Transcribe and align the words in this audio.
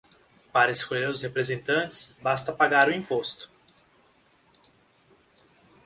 Para 0.51 0.71
escolher 0.71 1.07
os 1.09 1.21
representantes, 1.21 2.17
basta 2.23 2.51
pagar 2.51 2.89
um 2.89 2.91
imposto. 2.91 3.51